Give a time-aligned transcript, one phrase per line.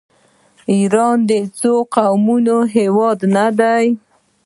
[0.03, 3.87] آیا ایران یو څو قومي هیواد نه دی؟